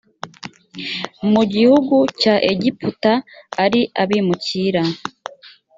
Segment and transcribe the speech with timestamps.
[1.31, 3.13] mu gihugu cya egiputa
[3.63, 4.83] ari abimukira